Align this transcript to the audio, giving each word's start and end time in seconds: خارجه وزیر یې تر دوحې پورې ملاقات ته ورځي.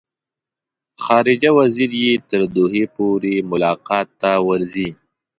خارجه 1.03 1.49
وزیر 1.59 1.91
یې 2.03 2.13
تر 2.29 2.41
دوحې 2.55 2.85
پورې 2.95 3.33
ملاقات 3.51 4.07
ته 4.21 4.31
ورځي. 4.47 4.89